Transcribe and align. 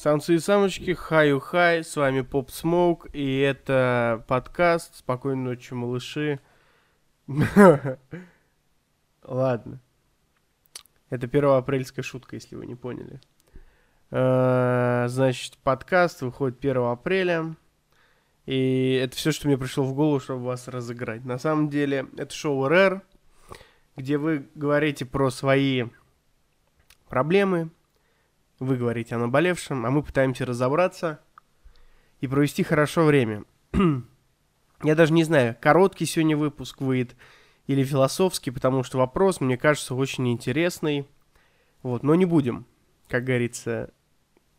Самцы 0.00 0.36
и 0.36 0.38
самочки, 0.38 0.94
хаю 0.94 1.40
хай, 1.40 1.84
с 1.84 1.94
вами 1.94 2.22
Поп 2.22 2.50
Смоук, 2.50 3.08
и 3.12 3.40
это 3.40 4.24
подкаст 4.28 4.96
«Спокойной 4.96 5.50
ночи, 5.50 5.74
малыши». 5.74 6.40
Ладно. 9.22 9.78
Это 11.10 11.26
первоапрельская 11.28 12.02
шутка, 12.02 12.36
если 12.36 12.56
вы 12.56 12.64
не 12.64 12.76
поняли. 12.76 13.20
Э, 14.10 15.04
значит, 15.06 15.58
подкаст 15.58 16.22
выходит 16.22 16.60
1 16.60 16.78
апреля. 16.78 17.54
И 18.46 18.98
это 19.04 19.14
все, 19.14 19.32
что 19.32 19.48
мне 19.48 19.58
пришло 19.58 19.84
в 19.84 19.92
голову, 19.92 20.18
чтобы 20.18 20.44
вас 20.44 20.66
разыграть. 20.66 21.26
На 21.26 21.36
самом 21.36 21.68
деле, 21.68 22.06
это 22.16 22.34
шоу 22.34 22.68
РР, 22.68 23.02
где 23.96 24.16
вы 24.16 24.48
говорите 24.54 25.04
про 25.04 25.28
свои 25.28 25.84
проблемы, 27.10 27.68
вы 28.60 28.76
говорите 28.76 29.16
о 29.16 29.18
наболевшем, 29.18 29.84
а 29.84 29.90
мы 29.90 30.02
пытаемся 30.02 30.46
разобраться 30.46 31.20
и 32.20 32.28
провести 32.28 32.62
хорошо 32.62 33.04
время. 33.04 33.44
Я 34.82 34.94
даже 34.94 35.12
не 35.12 35.24
знаю, 35.24 35.56
короткий 35.60 36.06
сегодня 36.06 36.36
выпуск 36.36 36.80
выйдет 36.80 37.16
или 37.66 37.82
философский, 37.82 38.50
потому 38.50 38.84
что 38.84 38.98
вопрос, 38.98 39.40
мне 39.40 39.56
кажется, 39.56 39.94
очень 39.94 40.30
интересный. 40.30 41.08
Вот, 41.82 42.02
но 42.02 42.14
не 42.14 42.26
будем, 42.26 42.66
как 43.08 43.24
говорится, 43.24 43.92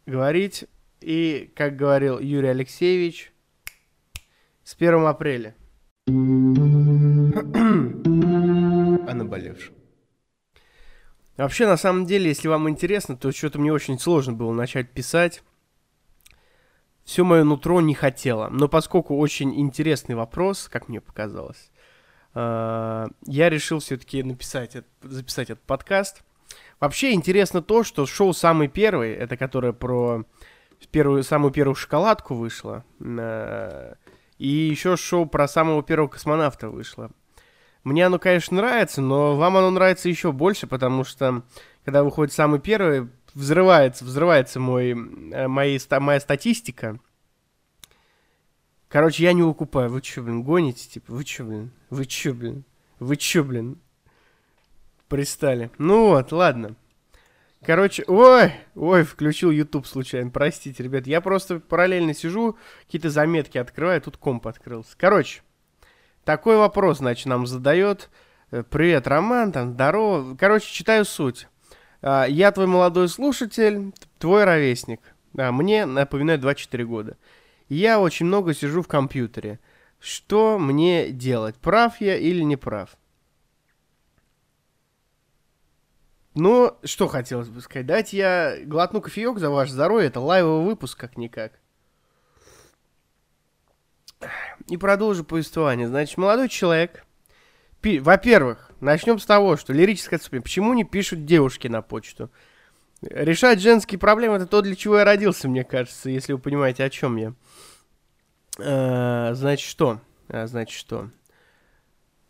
говорить. 0.06 0.66
И, 1.00 1.52
как 1.56 1.76
говорил 1.76 2.20
Юрий 2.20 2.50
Алексеевич, 2.50 3.32
с 4.64 4.76
1 4.76 5.06
апреля. 5.06 5.56
Вообще, 11.42 11.66
на 11.66 11.76
самом 11.76 12.06
деле, 12.06 12.28
если 12.30 12.48
вам 12.48 12.70
интересно, 12.70 13.18
то 13.18 13.32
что-то 13.32 13.58
мне 13.58 13.74
очень 13.74 13.98
сложно 13.98 14.34
было 14.34 14.52
начать 14.54 14.92
писать. 14.92 15.42
Все 17.04 17.24
мое 17.24 17.44
нутро 17.44 17.82
не 17.82 17.96
хотело. 17.96 18.48
Но 18.50 18.68
поскольку 18.68 19.18
очень 19.18 19.60
интересный 19.60 20.14
вопрос, 20.14 20.70
как 20.72 20.88
мне 20.88 21.02
показалось, 21.02 21.72
э, 22.36 23.08
я 23.26 23.50
решил 23.50 23.80
все-таки 23.80 24.22
написать, 24.22 24.78
записать 25.02 25.50
этот 25.50 25.64
подкаст. 25.64 26.22
Вообще 26.80 27.14
интересно 27.14 27.64
то, 27.64 27.84
что 27.84 28.06
шоу 28.06 28.34
самый 28.34 28.68
первый, 28.68 29.12
это 29.12 29.36
которое 29.36 29.74
про 29.74 30.26
первую, 30.92 31.24
самую 31.24 31.52
первую 31.52 31.74
шоколадку 31.74 32.36
вышло, 32.36 32.86
э, 33.00 33.96
и 34.38 34.48
еще 34.48 34.96
шоу 34.96 35.26
про 35.26 35.48
самого 35.48 35.82
первого 35.82 36.08
космонавта 36.08 36.70
вышло. 36.70 37.10
Мне 37.84 38.06
оно, 38.06 38.20
конечно, 38.20 38.58
нравится, 38.58 39.02
но 39.02 39.36
вам 39.36 39.58
оно 39.58 39.72
нравится 39.72 40.08
еще 40.08 40.32
больше, 40.32 40.68
потому 40.68 41.04
что, 41.04 41.44
когда 41.84 42.04
выходит 42.04 42.34
самый 42.34 42.60
первый, 42.60 43.10
взрывается, 43.34 44.06
взрывается 44.06 44.60
мой, 44.60 44.92
э, 44.92 45.48
мои, 45.48 45.80
моя 46.00 46.20
статистика. 46.20 47.00
Короче, 48.88 49.24
я 49.24 49.34
не 49.34 49.42
выкупаю. 49.42 49.90
Вы 49.90 50.02
че, 50.02 50.22
блин, 50.22 50.44
гоните? 50.44 50.88
Типа, 50.90 51.14
вы 51.14 51.24
че, 51.24 51.44
блин? 51.44 51.72
Вы 51.90 52.06
че, 52.06 52.34
блин? 52.34 52.66
Вы 53.00 53.16
че, 53.16 53.44
блин? 53.44 53.80
Пристали. 55.08 55.72
Ну 55.78 56.10
вот, 56.10 56.32
ладно. 56.32 56.76
Короче, 57.64 58.04
ой, 58.08 58.54
ой, 58.76 59.04
включил 59.04 59.52
YouTube 59.52 59.86
случайно, 59.86 60.32
простите, 60.32 60.84
ребят. 60.84 61.06
Я 61.06 61.22
просто 61.22 61.60
параллельно 61.60 62.14
сижу, 62.14 62.58
какие-то 62.86 63.12
заметки 63.12 63.60
открываю, 63.60 64.02
тут 64.02 64.18
комп 64.18 64.48
открылся. 64.48 64.96
Короче, 64.98 65.42
такой 66.24 66.58
вопрос, 66.58 66.98
значит, 66.98 67.26
нам 67.26 67.48
задает. 67.48 68.10
Э, 68.52 68.64
Привет, 68.64 69.08
Роман, 69.08 69.52
там, 69.52 69.74
здорово. 69.74 70.36
Короче, 70.36 70.72
читаю 70.72 71.06
суть. 71.06 71.48
А, 72.02 72.26
я 72.26 72.52
твой 72.52 72.68
молодой 72.68 73.10
слушатель, 73.10 73.94
твой 74.20 74.44
ровесник. 74.44 75.02
А, 75.38 75.52
мне, 75.52 75.86
напоминаю, 75.86 76.40
24 76.40 76.86
года. 76.86 77.18
Я 77.70 78.00
очень 78.00 78.26
много 78.26 78.54
сижу 78.54 78.82
в 78.82 78.88
компьютере. 78.88 79.60
Что 80.00 80.58
мне 80.58 81.12
делать? 81.12 81.56
Прав 81.58 82.02
я 82.02 82.18
или 82.18 82.42
не 82.42 82.58
прав? 82.58 82.98
Ну, 86.34 86.78
что 86.84 87.08
хотелось 87.08 87.50
бы 87.50 87.62
сказать. 87.62 87.86
Дайте 87.86 88.18
я 88.18 88.58
глотну 88.66 89.02
кофеек 89.02 89.38
за 89.38 89.50
ваш 89.50 89.70
здоровье. 89.70 90.08
Это 90.08 90.20
лайвовый 90.20 90.66
выпуск, 90.66 90.98
как-никак. 90.98 91.60
И 94.68 94.78
продолжу 94.78 95.24
повествование. 95.24 95.88
Значит, 95.88 96.18
молодой 96.18 96.50
человек... 96.50 97.06
Во-первых, 97.84 98.70
начнем 98.80 99.18
с 99.18 99.26
того, 99.26 99.58
что 99.58 99.74
лирическое 99.74 100.18
отступление. 100.18 100.44
Почему 100.44 100.74
не 100.76 100.84
пишут 100.84 101.26
девушки 101.26 101.68
на 101.68 101.82
почту? 101.82 102.30
Решать 103.02 103.60
женские 103.60 103.98
проблемы 103.98 104.36
это 104.36 104.46
то, 104.46 104.62
для 104.62 104.76
чего 104.76 105.00
я 105.00 105.06
родился, 105.06 105.50
мне 105.50 105.64
кажется, 105.64 106.12
если 106.12 106.34
вы 106.34 106.40
понимаете, 106.40 106.84
о 106.84 106.90
чем 106.92 107.16
я. 107.16 107.34
А, 108.60 109.32
значит, 109.34 109.68
что? 109.68 110.00
А, 110.30 110.46
значит, 110.46 110.78
что? 110.78 111.10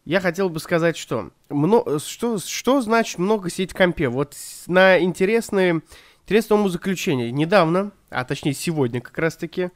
Я 0.06 0.22
хотел 0.22 0.48
бы 0.50 0.62
сказать, 0.62 0.96
что? 0.96 1.32
Мно... 1.50 2.00
Что, 2.00 2.38
что 2.40 2.80
значит 2.80 3.20
много 3.20 3.50
сидеть 3.50 3.72
в 3.72 3.76
компе? 3.76 4.08
Вот 4.08 4.36
на 4.68 4.98
интересные, 5.02 5.82
интересное 6.24 6.58
умозаключение. 6.58 7.32
Недавно, 7.34 7.92
а 8.10 8.24
точнее 8.24 8.54
сегодня 8.54 9.02
как 9.02 9.18
раз-таки, 9.18 9.64
а, 9.64 9.70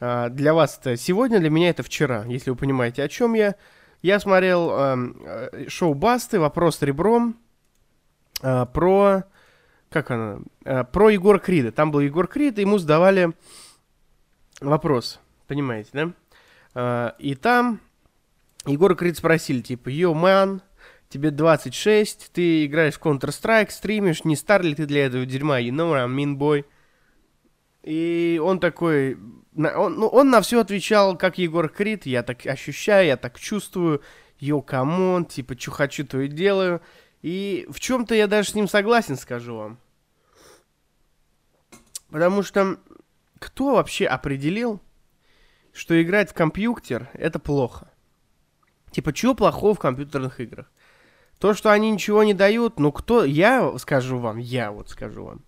для 0.00 0.54
вас 0.54 0.78
это 0.80 0.96
сегодня, 0.96 1.40
для 1.40 1.50
меня 1.50 1.68
это 1.68 1.82
вчера, 1.82 2.24
если 2.24 2.50
вы 2.50 2.56
понимаете, 2.56 3.02
о 3.02 3.08
чем 3.08 3.34
я. 3.34 3.54
Я 4.02 4.18
смотрел 4.18 4.70
э, 4.72 5.68
шоу 5.68 5.92
Басты 5.92 6.40
«Вопрос 6.40 6.78
с 6.78 6.82
ребром» 6.82 7.38
э, 8.42 8.64
про... 8.72 9.24
Как 9.90 10.10
она? 10.10 10.38
Э, 10.64 10.84
про 10.84 11.10
Егора 11.10 11.38
Крида. 11.38 11.70
Там 11.70 11.90
был 11.90 12.00
Егор 12.00 12.26
Крид, 12.26 12.58
ему 12.58 12.78
задавали 12.78 13.34
вопрос. 14.62 15.20
Понимаете, 15.46 15.90
да? 15.92 16.12
Э, 16.74 17.12
и 17.18 17.34
там 17.34 17.80
Егор 18.64 18.96
Крид 18.96 19.18
спросили, 19.18 19.60
типа, 19.60 19.90
«Йо, 19.90 20.14
ман, 20.14 20.62
тебе 21.10 21.30
26, 21.30 22.30
ты 22.32 22.64
играешь 22.64 22.94
в 22.94 23.02
Counter-Strike, 23.02 23.70
стримишь, 23.70 24.24
не 24.24 24.34
стар 24.34 24.62
ли 24.62 24.74
ты 24.74 24.86
для 24.86 25.04
этого 25.06 25.26
дерьма? 25.26 25.60
You 25.60 25.72
know 25.72 25.92
what 25.92 26.02
I 26.02 26.08
mean, 26.08 26.38
boy?» 26.38 26.64
И 27.82 28.40
он 28.42 28.60
такой, 28.60 29.16
он, 29.56 29.94
ну, 29.94 30.06
он 30.06 30.30
на 30.30 30.40
все 30.42 30.60
отвечал, 30.60 31.16
как 31.16 31.38
Егор 31.38 31.68
Крид, 31.68 32.06
я 32.06 32.22
так 32.22 32.46
ощущаю, 32.46 33.06
я 33.06 33.16
так 33.16 33.38
чувствую, 33.38 34.02
yo, 34.38 34.60
come 34.60 34.97
on, 34.97 35.24
типа, 35.24 35.58
что 35.58 35.70
хочу, 35.70 36.04
то 36.04 36.20
и 36.20 36.28
делаю. 36.28 36.82
И 37.22 37.66
в 37.70 37.80
чем-то 37.80 38.14
я 38.14 38.26
даже 38.26 38.50
с 38.50 38.54
ним 38.54 38.68
согласен, 38.68 39.16
скажу 39.16 39.56
вам. 39.56 39.78
Потому 42.10 42.42
что 42.42 42.78
кто 43.38 43.74
вообще 43.76 44.06
определил, 44.06 44.80
что 45.72 46.00
играть 46.02 46.30
в 46.30 46.34
компьютер 46.34 47.08
это 47.14 47.38
плохо? 47.38 47.90
Типа, 48.90 49.12
чего 49.12 49.34
плохого 49.34 49.74
в 49.74 49.78
компьютерных 49.78 50.40
играх? 50.40 50.70
То, 51.38 51.54
что 51.54 51.70
они 51.70 51.90
ничего 51.90 52.22
не 52.24 52.34
дают, 52.34 52.78
ну 52.78 52.92
кто, 52.92 53.24
я 53.24 53.78
скажу 53.78 54.18
вам, 54.18 54.38
я 54.38 54.72
вот 54.72 54.90
скажу 54.90 55.24
вам, 55.24 55.44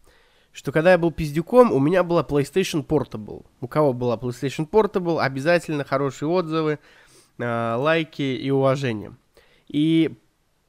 что 0.52 0.70
когда 0.70 0.92
я 0.92 0.98
был 0.98 1.10
пиздюком, 1.10 1.72
у 1.72 1.78
меня 1.78 2.02
была 2.02 2.22
PlayStation 2.22 2.86
Portable. 2.86 3.44
У 3.60 3.68
кого 3.68 3.92
была 3.92 4.16
PlayStation 4.16 4.68
Portable, 4.68 5.20
обязательно 5.20 5.84
хорошие 5.84 6.28
отзывы, 6.28 6.78
э, 7.38 7.74
лайки 7.78 8.22
и 8.22 8.50
уважение. 8.50 9.14
И 9.68 10.14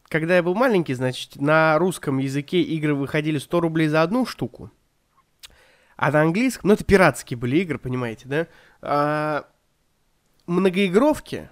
когда 0.08 0.36
я 0.36 0.44
был 0.44 0.56
маленький, 0.56 0.94
значит, 0.94 1.36
на 1.36 1.78
русском 1.78 2.18
языке 2.20 2.62
игры 2.62 2.96
выходили 2.96 3.38
100 3.38 3.60
рублей 3.60 3.88
за 3.88 4.02
одну 4.02 4.26
штуку. 4.26 4.72
А 5.98 6.12
на 6.12 6.22
английском, 6.22 6.70
ну 6.70 6.74
это 6.74 6.84
пиратские 6.84 7.38
были 7.38 7.58
игры, 7.58 7.78
понимаете, 7.78 8.28
да? 8.28 8.48
А, 8.82 9.48
многоигровки, 10.48 11.50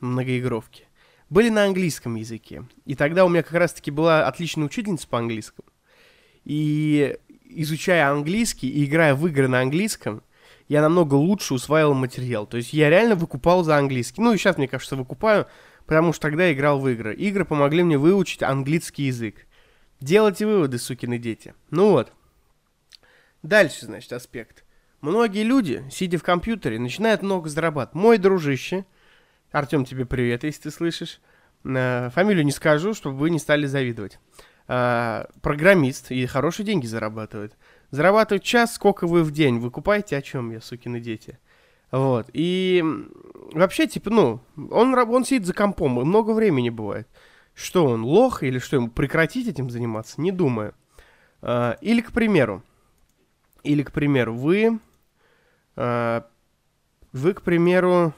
многоигровки 0.00 0.86
были 1.28 1.48
на 1.48 1.64
английском 1.64 2.14
языке. 2.14 2.66
И 2.84 2.94
тогда 2.94 3.24
у 3.24 3.28
меня 3.28 3.42
как 3.42 3.54
раз-таки 3.54 3.90
была 3.90 4.26
отличная 4.26 4.66
учительница 4.66 5.08
по 5.08 5.18
английскому. 5.18 5.68
И 6.44 7.18
изучая 7.44 8.10
английский 8.10 8.68
и 8.68 8.84
играя 8.84 9.14
в 9.14 9.26
игры 9.26 9.48
на 9.48 9.60
английском, 9.60 10.22
я 10.68 10.80
намного 10.82 11.14
лучше 11.14 11.54
усваивал 11.54 11.94
материал. 11.94 12.46
То 12.46 12.56
есть 12.56 12.72
я 12.72 12.90
реально 12.90 13.14
выкупал 13.14 13.64
за 13.64 13.76
английский. 13.76 14.22
Ну 14.22 14.32
и 14.32 14.38
сейчас, 14.38 14.56
мне 14.56 14.68
кажется, 14.68 14.96
выкупаю, 14.96 15.46
потому 15.86 16.12
что 16.12 16.22
тогда 16.22 16.52
играл 16.52 16.80
в 16.80 16.88
игры. 16.88 17.14
Игры 17.14 17.44
помогли 17.44 17.82
мне 17.82 17.98
выучить 17.98 18.42
английский 18.42 19.04
язык. 19.04 19.46
Делайте 20.00 20.46
выводы, 20.46 20.78
сукины 20.78 21.18
дети. 21.18 21.54
Ну 21.70 21.90
вот. 21.90 22.12
Дальше, 23.42 23.86
значит, 23.86 24.12
аспект. 24.12 24.64
Многие 25.00 25.42
люди, 25.42 25.84
сидя 25.90 26.18
в 26.18 26.22
компьютере, 26.22 26.78
начинают 26.78 27.22
много 27.22 27.50
зарабатывать. 27.50 27.94
Мой 27.94 28.18
дружище, 28.18 28.86
Артем, 29.52 29.84
тебе 29.84 30.06
привет, 30.06 30.44
если 30.44 30.62
ты 30.62 30.70
слышишь. 30.70 31.20
Э, 31.64 32.08
фамилию 32.14 32.44
не 32.44 32.52
скажу, 32.52 32.94
чтобы 32.94 33.18
вы 33.18 33.28
не 33.28 33.38
стали 33.38 33.66
завидовать 33.66 34.18
э, 34.68 35.24
программист 35.42 36.10
и 36.10 36.26
хорошие 36.26 36.66
деньги 36.66 36.86
зарабатывает. 36.86 37.56
Зарабатывает 37.90 38.42
час, 38.42 38.74
сколько 38.74 39.06
вы 39.06 39.22
в 39.22 39.30
день 39.30 39.58
выкупаете, 39.58 40.16
о 40.16 40.22
чем 40.22 40.50
я, 40.50 40.60
сукины 40.60 41.00
дети. 41.00 41.38
Вот. 41.90 42.28
И 42.32 42.82
вообще, 43.52 43.86
типа, 43.86 44.10
ну, 44.10 44.40
он, 44.56 44.94
он 44.94 45.24
сидит 45.24 45.46
за 45.46 45.54
компом, 45.54 46.00
и 46.00 46.04
много 46.04 46.32
времени 46.32 46.70
бывает. 46.70 47.06
Что 47.54 47.86
он, 47.86 48.02
лох 48.02 48.42
или 48.42 48.58
что 48.58 48.76
ему 48.76 48.90
прекратить 48.90 49.46
этим 49.46 49.70
заниматься? 49.70 50.20
Не 50.20 50.32
думаю. 50.32 50.74
А, 51.40 51.76
или, 51.80 52.00
к 52.00 52.10
примеру, 52.10 52.62
Или, 53.62 53.82
к 53.82 53.92
примеру, 53.92 54.34
вы, 54.34 54.80
э, 55.76 56.22
вы, 57.12 57.32
к 57.32 57.42
примеру, 57.42 58.12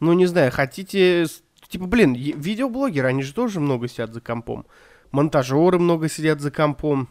ну, 0.00 0.12
не 0.14 0.26
знаю, 0.26 0.50
хотите, 0.50 1.26
типа, 1.68 1.86
блин, 1.86 2.14
видеоблогеры, 2.14 3.08
они 3.08 3.22
же 3.22 3.32
тоже 3.32 3.60
много 3.60 3.88
сидят 3.88 4.12
за 4.12 4.20
компом. 4.20 4.66
Монтажеры 5.14 5.78
много 5.78 6.08
сидят 6.08 6.40
за 6.40 6.50
компом. 6.50 7.08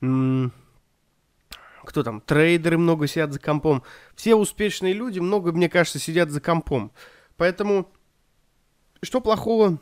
Кто 0.00 2.02
там, 2.02 2.20
трейдеры 2.20 2.76
много 2.76 3.06
сидят 3.06 3.32
за 3.32 3.40
компом. 3.40 3.82
Все 4.14 4.34
успешные 4.34 4.92
люди 4.92 5.18
много, 5.18 5.52
мне 5.52 5.70
кажется, 5.70 5.98
сидят 5.98 6.28
за 6.28 6.42
компом. 6.42 6.92
Поэтому, 7.38 7.90
что 9.00 9.22
плохого 9.22 9.78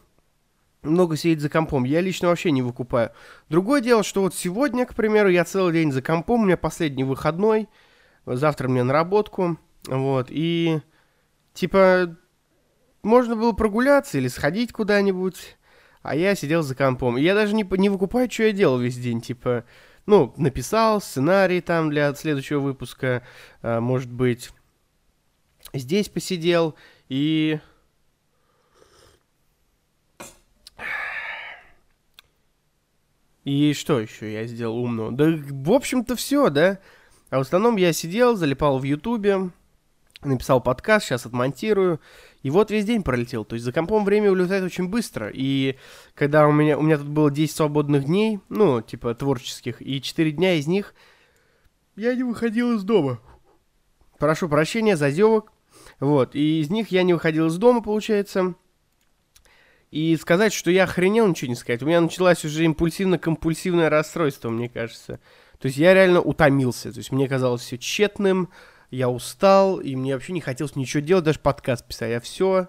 много 0.83 1.17
сидеть 1.17 1.41
за 1.41 1.51
компом? 1.51 1.83
Я 1.83 2.03
лично 2.03 2.29
вообще 2.29 2.53
не 2.53 2.63
выкупаю. 2.63 3.11
Другое 3.49 3.81
дело, 3.81 4.05
что 4.05 4.21
вот 4.21 4.37
сегодня, 4.37 4.87
к 4.87 4.95
примеру, 4.95 5.29
я 5.29 5.45
целый 5.45 5.73
день 5.73 5.91
за 5.91 6.03
компом, 6.03 6.43
у 6.43 6.45
меня 6.45 6.57
последний 6.57 7.03
выходной, 7.03 7.69
завтра 8.27 8.69
мне 8.69 8.85
наработку, 8.85 9.59
вот, 9.89 10.29
и, 10.31 10.79
типа, 11.53 12.17
можно 13.03 13.35
было 13.35 13.51
прогуляться 13.51 14.19
или 14.19 14.29
сходить 14.29 14.71
куда-нибудь, 14.71 15.57
а 16.05 16.15
я 16.15 16.35
сидел 16.35 16.63
за 16.63 16.75
компом. 16.75 17.17
Я 17.17 17.35
даже 17.35 17.55
не, 17.55 17.67
не 17.79 17.89
выкупаю, 17.89 18.31
что 18.31 18.45
я 18.45 18.53
делал 18.53 18.79
весь 18.79 18.99
день, 18.99 19.23
типа, 19.23 19.65
ну, 20.05 20.35
написал 20.37 21.01
сценарий 21.01 21.63
там 21.63 21.89
для 21.89 22.15
следующего 22.15 22.61
выпуска, 22.61 23.23
а, 23.63 23.81
может 23.81 24.13
быть, 24.13 24.51
здесь 25.73 26.11
посидел 26.11 26.77
и... 27.09 27.59
И 33.45 33.73
что 33.73 33.99
еще 33.99 34.33
я 34.33 34.47
сделал 34.47 34.79
умного? 34.79 35.11
Да, 35.11 35.27
в 35.27 35.73
общем-то, 35.73 36.17
все, 36.17 36.51
да? 36.51 36.81
А 37.31 37.39
в 37.39 37.41
основном 37.41 37.77
я 37.77 37.95
сидел, 37.95 38.37
залипал 38.37 38.79
в 38.79 38.85
Ютубе, 38.85 39.51
написал 40.29 40.61
подкаст, 40.61 41.07
сейчас 41.07 41.27
отмонтирую. 41.27 42.01
И 42.43 42.51
вот 42.51 42.71
весь 42.71 42.85
день 42.85 43.03
пролетел. 43.03 43.45
То 43.45 43.55
есть 43.55 43.65
за 43.65 43.73
компом 43.73 44.05
время 44.05 44.31
улетает 44.31 44.65
очень 44.65 44.89
быстро. 44.89 45.31
И 45.33 45.77
когда 46.15 46.47
у 46.47 46.53
меня, 46.53 46.79
у 46.79 46.83
меня 46.83 46.99
тут 46.99 47.09
было 47.09 47.31
10 47.31 47.55
свободных 47.55 48.05
дней, 48.05 48.41
ну, 48.49 48.83
типа 48.83 49.15
творческих, 49.15 49.81
и 49.81 50.01
4 50.01 50.33
дня 50.33 50.55
из 50.55 50.67
них 50.67 50.95
я 51.97 52.15
не 52.15 52.23
выходил 52.23 52.77
из 52.77 52.83
дома. 52.83 53.21
Прошу 54.19 54.49
прощения 54.49 54.97
за 54.97 55.11
зевок. 55.11 55.53
Вот, 56.01 56.35
и 56.35 56.61
из 56.61 56.71
них 56.71 56.91
я 56.91 57.03
не 57.03 57.15
выходил 57.15 57.47
из 57.47 57.57
дома, 57.57 57.83
получается. 57.83 58.55
И 59.91 60.17
сказать, 60.17 60.53
что 60.53 60.71
я 60.71 60.85
охренел, 60.85 61.29
ничего 61.29 61.51
не 61.51 61.55
сказать. 61.55 61.83
У 61.83 61.87
меня 61.87 62.01
началось 62.01 62.45
уже 62.45 62.65
импульсивно-компульсивное 62.65 63.89
расстройство, 63.89 64.51
мне 64.51 64.69
кажется. 64.69 65.21
То 65.61 65.67
есть 65.67 65.79
я 65.79 65.95
реально 65.95 66.21
утомился. 66.21 66.93
То 66.93 66.99
есть 66.99 67.13
мне 67.13 67.29
казалось 67.29 67.63
все 67.63 67.79
тщетным, 67.79 68.49
я 68.95 69.09
устал, 69.09 69.81
и 69.81 69.97
мне 69.97 70.15
вообще 70.15 70.33
не 70.33 70.41
хотелось 70.41 70.77
ничего 70.77 71.03
делать, 71.03 71.25
даже 71.25 71.41
подкаст 71.41 71.87
писать. 71.87 72.11
Я 72.11 72.21
все 72.21 72.69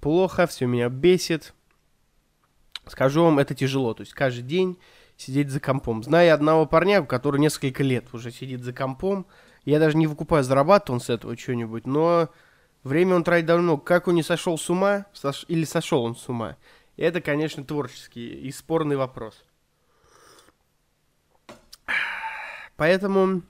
плохо, 0.00 0.46
все 0.46 0.66
меня 0.66 0.88
бесит. 0.88 1.54
Скажу 2.86 3.24
вам, 3.24 3.38
это 3.38 3.54
тяжело. 3.54 3.94
То 3.94 4.02
есть 4.02 4.12
каждый 4.12 4.42
день 4.42 4.78
сидеть 5.16 5.50
за 5.50 5.60
компом. 5.60 6.02
Знаю 6.02 6.34
одного 6.34 6.66
парня, 6.66 7.02
который 7.02 7.40
несколько 7.40 7.82
лет 7.82 8.12
уже 8.12 8.30
сидит 8.30 8.62
за 8.62 8.72
компом. 8.72 9.26
Я 9.64 9.78
даже 9.78 9.96
не 9.96 10.06
выкупаю, 10.06 10.42
зарабатывает 10.42 10.90
он 10.90 11.00
с 11.00 11.10
этого 11.10 11.36
что-нибудь, 11.36 11.86
но 11.86 12.28
время 12.82 13.14
он 13.14 13.24
тратит 13.24 13.46
давно. 13.46 13.78
Как 13.78 14.08
он 14.08 14.16
не 14.16 14.22
сошел 14.22 14.58
с 14.58 14.68
ума, 14.68 15.06
сош... 15.12 15.44
или 15.48 15.64
сошел 15.64 16.04
он 16.04 16.16
с 16.16 16.28
ума, 16.28 16.56
это, 16.96 17.20
конечно, 17.20 17.64
творческий 17.64 18.28
и 18.28 18.50
спорный 18.50 18.96
вопрос. 18.96 19.44
Поэтому 22.76 23.42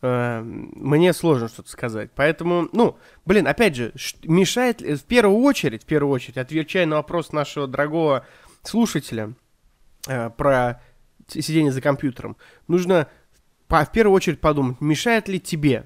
мне 0.00 1.12
сложно 1.12 1.48
что-то 1.48 1.70
сказать. 1.70 2.10
Поэтому, 2.14 2.68
ну, 2.72 2.96
блин, 3.26 3.48
опять 3.48 3.74
же, 3.74 3.92
мешает 4.22 4.80
в 4.80 5.04
первую 5.04 5.38
очередь, 5.40 5.82
в 5.82 5.86
первую 5.86 6.12
очередь, 6.12 6.36
отвечая 6.36 6.86
на 6.86 6.96
вопрос 6.96 7.32
нашего 7.32 7.66
дорогого 7.66 8.24
слушателя 8.62 9.34
э, 10.06 10.30
про 10.30 10.80
сидение 11.26 11.72
за 11.72 11.80
компьютером, 11.80 12.36
нужно 12.68 13.08
по, 13.66 13.84
в 13.84 13.92
первую 13.92 14.14
очередь 14.14 14.40
подумать, 14.40 14.80
мешает 14.80 15.28
ли 15.28 15.40
тебе 15.40 15.84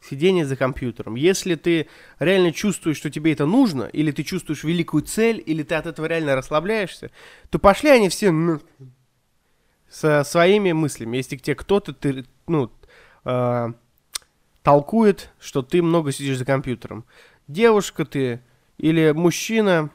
сидение 0.00 0.44
за 0.44 0.56
компьютером. 0.56 1.14
Если 1.14 1.54
ты 1.54 1.88
реально 2.18 2.52
чувствуешь, 2.52 2.96
что 2.96 3.10
тебе 3.10 3.32
это 3.32 3.46
нужно, 3.46 3.84
или 3.84 4.10
ты 4.10 4.24
чувствуешь 4.24 4.64
великую 4.64 5.04
цель, 5.04 5.42
или 5.44 5.62
ты 5.62 5.74
от 5.74 5.86
этого 5.86 6.06
реально 6.06 6.36
расслабляешься, 6.36 7.10
то 7.50 7.58
пошли 7.58 7.90
они 7.90 8.08
все 8.08 8.30
ну, 8.30 8.60
со 9.88 10.24
своими 10.24 10.72
мыслями. 10.72 11.16
Если 11.16 11.36
к 11.36 11.42
тебе 11.42 11.54
кто-то 11.54 11.92
ты, 11.92 12.24
ну, 12.46 12.70
э, 13.24 13.72
толкует, 14.62 15.30
что 15.40 15.62
ты 15.62 15.82
много 15.82 16.12
сидишь 16.12 16.38
за 16.38 16.44
компьютером. 16.44 17.04
Девушка 17.48 18.04
ты 18.04 18.40
или 18.78 19.12
мужчина, 19.12 19.90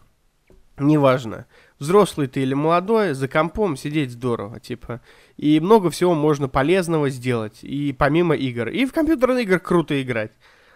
неважно. 0.78 1.46
Взрослый 1.80 2.28
ты 2.28 2.42
или 2.42 2.54
молодой, 2.54 3.14
за 3.14 3.28
компом 3.28 3.78
сидеть 3.78 4.12
здорово, 4.12 4.60
типа. 4.60 5.02
И 5.38 5.60
много 5.60 5.90
всего 5.92 6.16
можно 6.16 6.48
полезного 6.48 7.10
сделать, 7.10 7.60
и 7.64 7.94
помимо 7.94 8.36
игр. 8.36 8.70
И 8.70 8.86
в 8.86 8.94
компьютерные 8.94 9.44
игры 9.44 9.60
круто 9.60 10.02
играть. 10.02 10.32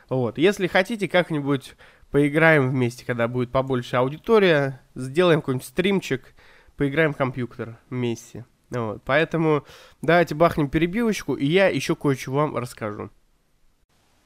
Вот. 0.10 0.38
Если 0.38 0.68
хотите, 0.68 1.08
как-нибудь 1.08 1.76
поиграем 2.12 2.70
вместе, 2.70 3.06
когда 3.06 3.28
будет 3.28 3.52
побольше 3.52 3.96
аудитория, 3.96 4.82
сделаем 4.94 5.42
какой-нибудь 5.42 5.66
стримчик, 5.66 6.34
поиграем 6.76 7.14
в 7.14 7.18
компьютер 7.18 7.78
вместе. 7.90 8.46
Вот, 8.72 9.02
поэтому 9.04 9.66
давайте 10.02 10.34
бахнем 10.34 10.70
перебивочку, 10.70 11.36
и 11.36 11.46
я 11.46 11.68
еще 11.68 11.94
кое-что 11.94 12.32
вам 12.32 12.56
расскажу. 12.56 13.10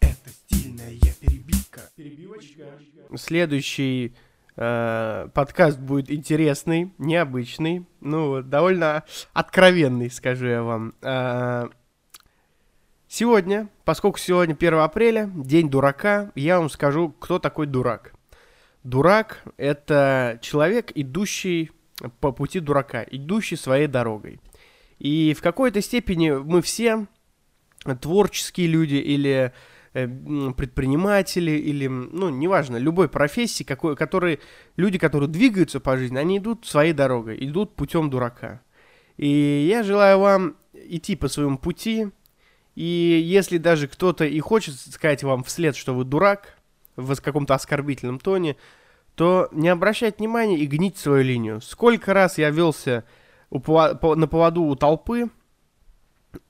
Это 0.01 0.29
стильная 0.29 0.91
перебивка. 1.19 1.81
Перебивочка. 1.95 2.63
Следующий 3.15 4.15
э, 4.55 5.29
подкаст 5.33 5.79
будет 5.79 6.11
интересный, 6.11 6.93
необычный, 6.99 7.87
ну, 8.01 8.43
довольно 8.43 9.03
откровенный, 9.33 10.11
скажу 10.11 10.45
я 10.45 10.61
вам. 10.61 10.93
Э, 11.01 11.69
сегодня, 13.07 13.67
поскольку 13.83 14.19
сегодня 14.19 14.53
1 14.53 14.73
апреля, 14.75 15.31
день 15.35 15.71
дурака, 15.71 16.31
я 16.35 16.59
вам 16.59 16.69
скажу, 16.69 17.09
кто 17.09 17.39
такой 17.39 17.65
дурак. 17.65 18.13
Дурак— 18.83 19.43
это 19.57 20.37
человек, 20.43 20.91
идущий 20.93 21.71
по 22.19 22.31
пути 22.31 22.59
дурака, 22.59 23.03
идущий 23.09 23.55
своей 23.55 23.87
дорогой. 23.87 24.39
И 24.99 25.33
в 25.37 25.41
какой-то 25.41 25.81
степени 25.81 26.31
мы 26.31 26.61
все 26.61 27.07
творческие 28.01 28.67
люди 28.67 28.95
или 28.95 29.53
э, 29.93 30.07
предприниматели 30.53 31.51
или, 31.51 31.87
ну, 31.87 32.29
неважно, 32.29 32.77
любой 32.77 33.09
профессии, 33.09 33.63
какой, 33.63 33.95
которые, 33.95 34.39
люди, 34.77 34.97
которые 34.97 35.29
двигаются 35.29 35.79
по 35.79 35.97
жизни, 35.97 36.17
они 36.17 36.39
идут 36.39 36.65
своей 36.65 36.93
дорогой, 36.93 37.37
идут 37.45 37.75
путем 37.75 38.09
дурака. 38.09 38.61
И 39.17 39.65
я 39.69 39.83
желаю 39.83 40.19
вам 40.19 40.55
идти 40.73 41.15
по 41.15 41.27
своему 41.27 41.57
пути, 41.57 42.07
и 42.75 43.21
если 43.23 43.57
даже 43.57 43.87
кто-то 43.87 44.25
и 44.25 44.39
хочет 44.39 44.75
сказать 44.75 45.23
вам 45.23 45.43
вслед, 45.43 45.75
что 45.75 45.93
вы 45.93 46.03
дурак, 46.03 46.57
в 46.95 47.15
каком-то 47.21 47.53
оскорбительном 47.53 48.19
тоне, 48.19 48.57
то 49.15 49.47
не 49.51 49.69
обращать 49.69 50.19
внимания 50.19 50.57
и 50.57 50.65
гнить 50.65 50.97
свою 50.97 51.23
линию. 51.23 51.61
Сколько 51.61 52.13
раз 52.13 52.37
я 52.37 52.49
велся 52.49 53.05
у, 53.49 53.59
по, 53.59 54.15
на 54.15 54.27
поводу 54.27 54.63
у 54.63 54.75
толпы, 54.75 55.29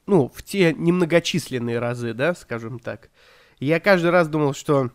ну, 0.08 0.32
в 0.34 0.44
те 0.44 0.74
немногочисленные 0.74 1.80
разы, 1.80 2.14
да, 2.14 2.34
скажем 2.34 2.80
так, 2.80 3.10
я 3.60 3.80
каждый 3.80 4.12
раз 4.12 4.28
думал, 4.28 4.54
что... 4.54 4.92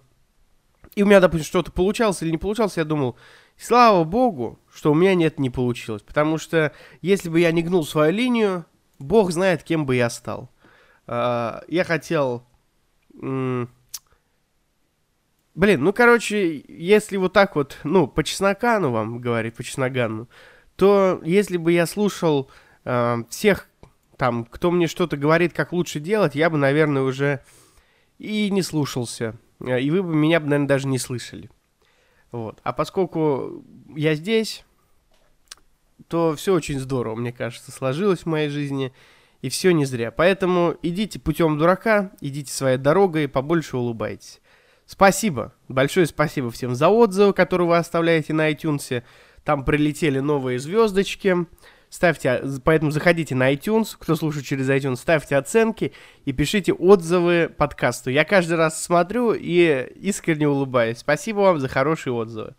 И 0.97 1.05
у 1.05 1.07
меня, 1.07 1.21
допустим, 1.21 1.47
что-то 1.47 1.71
получалось 1.71 2.21
или 2.23 2.31
не 2.31 2.39
получалось, 2.39 2.77
я 2.77 2.85
думал, 2.85 3.17
слава 3.57 4.03
богу, 4.03 4.59
что 4.73 4.91
у 4.91 4.95
меня 4.95 5.15
нет, 5.15 5.39
не 5.39 5.49
получилось. 5.49 6.03
Потому 6.03 6.37
что 6.37 6.73
если 7.01 7.29
бы 7.29 7.39
я 7.39 7.53
не 7.53 7.63
гнул 7.63 7.87
свою 7.87 8.13
линию, 8.13 8.67
бог 8.99 9.31
знает, 9.31 9.63
кем 9.63 9.87
бы 9.87 9.95
я 9.95 10.11
стал. 10.11 10.51
Uh, 11.07 11.65
я 11.69 11.85
хотел... 11.85 12.45
Блин, 15.61 15.85
ну, 15.85 15.93
короче, 15.93 16.65
если 16.69 17.19
вот 17.19 17.35
так 17.35 17.55
вот, 17.55 17.77
ну, 17.85 18.09
по 18.09 18.25
чесногану 18.25 18.93
вам 18.93 19.19
говорить, 19.19 19.55
по 19.55 19.63
чесногану, 19.63 20.27
то 20.75 21.21
если 21.23 21.59
бы 21.59 21.71
я 21.71 21.85
слушал 21.85 22.51
э, 22.87 23.25
всех 23.29 23.69
там, 24.17 24.47
кто 24.47 24.71
мне 24.71 24.87
что-то 24.87 25.19
говорит, 25.19 25.53
как 25.53 25.75
лучше 25.75 26.01
делать, 26.01 26.35
я 26.35 26.49
бы, 26.49 26.57
наверное, 26.57 27.03
уже 27.03 27.43
и 28.17 28.49
не 28.51 28.63
слушался. 28.63 29.37
Э, 29.61 29.79
и 29.79 29.91
вы 29.91 30.03
бы 30.03 30.15
меня, 30.15 30.41
наверное, 30.41 30.67
даже 30.67 30.89
не 30.89 30.97
слышали. 30.99 31.51
Вот. 32.33 32.59
А 32.63 32.73
поскольку 32.73 33.63
я 33.95 34.15
здесь, 34.15 34.65
то 36.09 36.35
все 36.37 36.55
очень 36.55 36.81
здорово, 36.81 37.17
мне 37.17 37.35
кажется, 37.35 37.71
сложилось 37.71 38.21
в 38.21 38.27
моей 38.27 38.49
жизни. 38.49 38.95
И 39.43 39.51
все 39.51 39.73
не 39.73 39.85
зря. 39.85 40.11
Поэтому 40.11 40.75
идите 40.81 41.21
путем 41.21 41.59
дурака, 41.59 42.13
идите 42.23 42.51
своей 42.51 42.79
дорогой, 42.79 43.29
побольше 43.29 43.77
улыбайтесь. 43.77 44.41
Спасибо, 44.91 45.55
большое 45.69 46.05
спасибо 46.07 46.51
всем 46.51 46.75
за 46.75 46.89
отзывы, 46.89 47.33
которые 47.33 47.69
вы 47.69 47.77
оставляете 47.77 48.33
на 48.33 48.51
iTunes. 48.51 49.05
Там 49.45 49.65
прилетели 49.65 50.19
новые 50.19 50.59
звездочки. 50.59 51.47
Ставьте, 51.89 52.43
поэтому 52.65 52.91
заходите 52.91 53.37
на 53.37 53.55
iTunes, 53.55 53.97
кто 53.97 54.17
слушает 54.17 54.47
через 54.47 54.69
iTunes, 54.69 54.97
ставьте 54.97 55.37
оценки 55.37 55.93
и 56.25 56.33
пишите 56.33 56.73
отзывы 56.73 57.55
подкасту. 57.57 58.11
Я 58.11 58.25
каждый 58.25 58.55
раз 58.57 58.83
смотрю 58.83 59.33
и 59.33 59.93
искренне 59.95 60.49
улыбаюсь. 60.49 60.99
Спасибо 60.99 61.39
вам 61.39 61.61
за 61.61 61.69
хорошие 61.69 62.13
отзывы. 62.13 62.57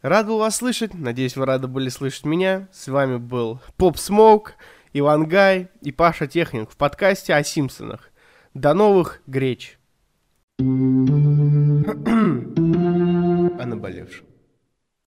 Рад 0.00 0.26
был 0.26 0.38
вас 0.38 0.56
слышать. 0.56 0.94
Надеюсь, 0.94 1.36
вы 1.36 1.44
рады 1.44 1.66
были 1.66 1.90
слышать 1.90 2.24
меня. 2.24 2.68
С 2.72 2.88
вами 2.88 3.18
был 3.18 3.60
Поп 3.76 3.98
Смоук, 3.98 4.54
Иван 4.94 5.28
Гай 5.28 5.68
и 5.82 5.92
Паша 5.92 6.26
Техник 6.26 6.70
в 6.70 6.76
подкасте 6.78 7.34
о 7.34 7.44
Симпсонах. 7.44 8.10
До 8.54 8.72
новых 8.72 9.20
греч. 9.26 9.78
О 13.58 13.66
наболевшем. 13.66 14.26